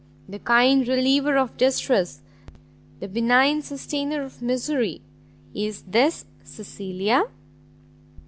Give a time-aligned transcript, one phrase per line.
[0.27, 2.21] the kind reliever of distress!
[2.99, 4.99] the benign sustainer of misery!
[5.53, 7.25] is This Cecilia!"